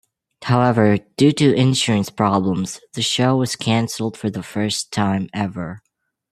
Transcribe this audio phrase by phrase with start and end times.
[0.45, 5.83] However, due to insurance problems the show was cancelled for the first time ever.